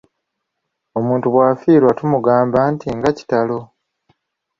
[0.97, 3.59] Omuntu bw'afiirwa tumugamba nti nga kitalo!